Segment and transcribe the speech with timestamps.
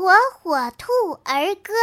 [0.00, 0.08] 火
[0.42, 0.90] 火兔
[1.24, 1.74] 儿歌。